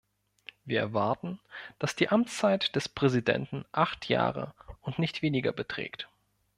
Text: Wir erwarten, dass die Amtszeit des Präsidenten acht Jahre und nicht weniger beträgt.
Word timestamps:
Wir 0.65 0.79
erwarten, 0.79 1.39
dass 1.77 1.95
die 1.95 2.09
Amtszeit 2.09 2.75
des 2.75 2.89
Präsidenten 2.89 3.65
acht 3.71 4.09
Jahre 4.09 4.55
und 4.81 4.97
nicht 4.97 5.21
weniger 5.21 5.51
beträgt. 5.51 6.09